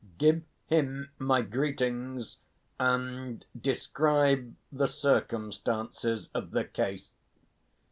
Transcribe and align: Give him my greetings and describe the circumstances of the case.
Give 0.17 0.41
him 0.65 1.11
my 1.19 1.43
greetings 1.43 2.37
and 2.79 3.45
describe 3.55 4.55
the 4.71 4.87
circumstances 4.87 6.27
of 6.33 6.49
the 6.49 6.63
case. 6.65 7.13